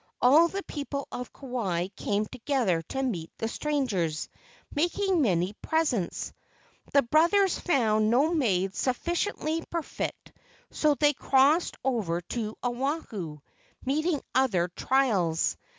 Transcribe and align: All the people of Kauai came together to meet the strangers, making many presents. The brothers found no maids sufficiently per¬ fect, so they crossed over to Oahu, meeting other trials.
All 0.19 0.47
the 0.47 0.63
people 0.63 1.07
of 1.11 1.31
Kauai 1.31 1.89
came 1.95 2.25
together 2.25 2.81
to 2.89 3.03
meet 3.03 3.29
the 3.37 3.47
strangers, 3.47 4.29
making 4.73 5.21
many 5.21 5.53
presents. 5.61 6.33
The 6.91 7.03
brothers 7.03 7.59
found 7.59 8.09
no 8.09 8.33
maids 8.33 8.79
sufficiently 8.79 9.61
per¬ 9.61 9.83
fect, 9.83 10.31
so 10.71 10.95
they 10.95 11.13
crossed 11.13 11.77
over 11.85 12.19
to 12.33 12.57
Oahu, 12.65 13.41
meeting 13.85 14.23
other 14.33 14.69
trials. 14.69 15.55